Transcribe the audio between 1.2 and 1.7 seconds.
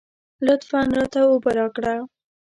اوبه